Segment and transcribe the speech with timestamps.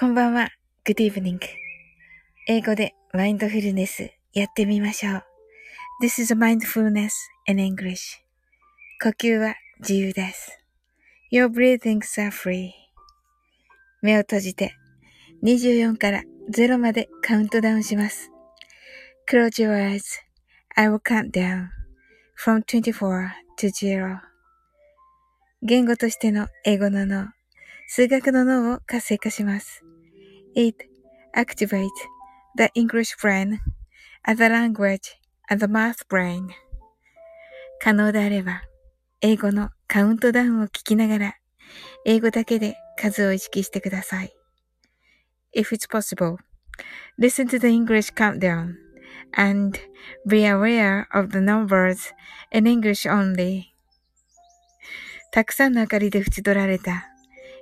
[0.00, 0.48] こんばんは。
[0.86, 1.38] Good evening.
[2.48, 5.22] 英語でマインドフルネスやってみましょう。
[6.02, 7.10] This is mindfulness
[7.46, 8.16] in English.
[9.02, 10.58] 呼吸は自由です。
[11.30, 12.70] Your breathings are free.
[14.00, 14.74] 目を閉じて
[15.42, 18.30] 24から0までカウントダウンします。
[19.30, 20.00] Close your eyes.
[20.76, 21.66] I will count down
[22.42, 23.28] from 24
[23.58, 24.18] to 0.
[25.60, 27.26] 言語としての英語の脳、
[27.92, 29.82] 数学の脳を活性化します。
[30.54, 30.76] It
[31.36, 31.88] activates
[32.56, 33.58] the English brain
[34.22, 35.16] as a language
[35.50, 36.50] and the math brain.
[37.80, 38.62] 可能であれば、
[39.20, 41.34] 英語のカウントダウンを聞きながら、
[42.06, 44.32] 英語だけで数を意識してください。
[45.52, 46.36] If it's possible,
[47.18, 48.76] listen to the English countdown
[49.32, 49.76] and
[50.28, 52.14] be aware of the numbers
[52.52, 53.64] in English only.
[55.32, 57.09] たくさんの明かりで縁取られた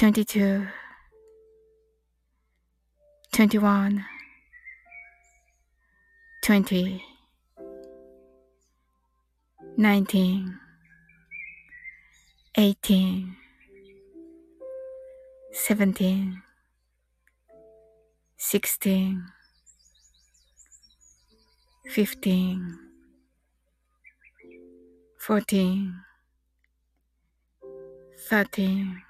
[0.00, 0.66] 22
[3.32, 4.02] 21
[6.40, 7.02] 20
[9.76, 10.58] 19
[12.56, 13.36] 18
[15.52, 16.42] 17
[18.38, 19.26] 16
[21.84, 22.78] 15
[25.18, 25.92] 14
[28.30, 29.09] 13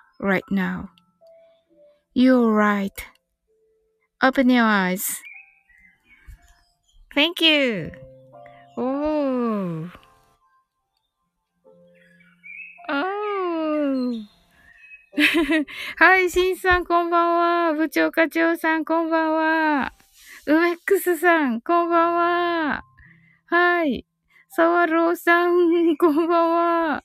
[0.21, 0.89] Right now.
[2.13, 2.93] You're right.
[4.21, 5.21] Open your eyes.
[7.13, 7.91] Thank you.
[8.77, 9.89] Oh.
[12.87, 14.13] Oh.
[15.97, 17.73] はい、しんさんこんばんは。
[17.73, 19.93] 部長課長さんこんばんは。
[20.45, 22.83] ウメックスさんこんばんは。
[23.47, 24.05] はい。
[24.49, 27.03] サワローさんこんばんは。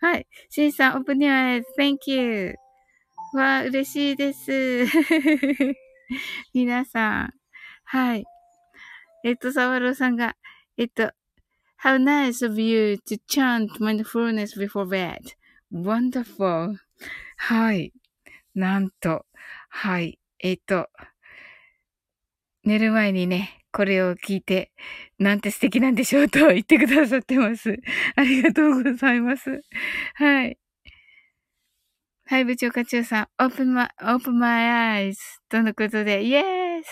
[0.00, 0.26] はい。
[0.48, 2.54] シンさん、オープニュアイズ、Thank you.
[3.34, 4.86] わあ嬉しいです。
[6.54, 7.34] 皆さん。
[7.84, 8.24] はい。
[9.24, 10.36] えっと、サワローさんが、
[10.78, 11.12] えっと、
[11.82, 15.18] How nice of you to chant mindfulness before bed.
[15.70, 16.76] Wonderful.
[17.36, 17.92] はい。
[18.54, 19.26] なんと、
[19.68, 20.18] はい。
[20.38, 20.88] えっと、
[22.64, 24.72] 寝る前にね、これを聞いて、
[25.18, 27.76] なんて素敵なんでしょうと言ってくださってます。
[28.16, 29.62] ありがとうございます。
[30.14, 30.58] はい。
[32.26, 35.16] はい、部長課長さん、open my, open my eyes
[35.48, 36.82] とのことで、yes!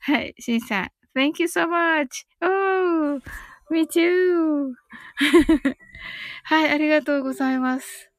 [0.00, 2.06] はい、しんさん、thank you so much!
[2.40, 3.20] Oh!
[3.70, 4.72] me too!
[6.44, 8.10] はい、ありがとうございます。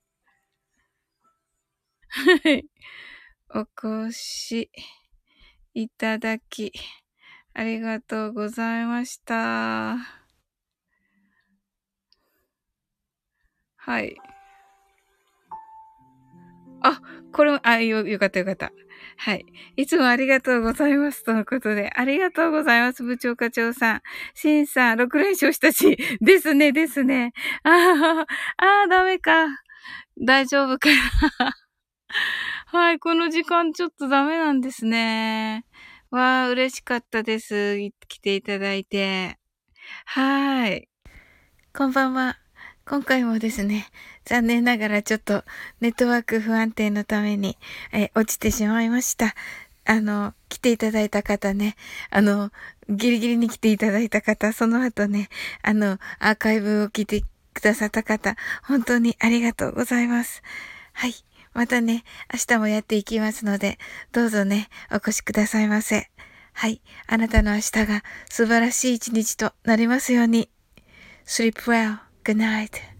[2.09, 2.65] はい。
[3.53, 3.61] お
[4.07, 4.69] 越し
[5.73, 6.73] いただき、
[7.57, 9.95] ありがとうございました。
[13.77, 14.17] はい。
[16.81, 16.99] あ、
[17.31, 18.73] これも、あ、よ、よかったよかった。
[19.17, 19.45] はい。
[19.77, 21.23] いつもありがとうございます。
[21.23, 21.91] とのことで。
[21.95, 23.03] ありがとうございます。
[23.03, 24.01] 部長課長さん。
[24.33, 25.97] シンさん、6連勝したし。
[26.19, 27.31] ですね、ですね。
[27.63, 29.47] ああ、ああ、ダメか。
[30.21, 30.95] 大丈夫かな。
[32.67, 32.99] はい。
[32.99, 35.65] この時間ちょっとダメなんですね。
[36.15, 37.77] わあ、嬉しかったです。
[38.07, 39.37] 来ていただいて。
[40.05, 40.87] はい。
[41.75, 42.37] こんばんは。
[42.85, 43.87] 今回もですね、
[44.23, 45.43] 残念ながらちょっと
[45.81, 47.57] ネットワーク不安定のために、
[47.91, 49.35] え落ちてしまいました。
[49.83, 51.75] あの、来ていただいた方ね、
[52.09, 52.49] あの、
[52.87, 55.27] ギリギリに来ていただいた方、その後ね、
[55.63, 57.23] あの、アーカイブを聞いて
[57.53, 60.43] くださった方、本当にありがとうございます。
[60.93, 61.34] はい。
[61.55, 62.03] またね、
[62.33, 63.79] 明日もやっていきますので、
[64.11, 66.11] どうぞね、お越しくださいませ。
[66.51, 66.81] はい。
[67.07, 70.49] あなたの明日が素晴らしい一日となりますように。
[71.25, 71.99] sleep well.
[72.25, 72.94] Good night.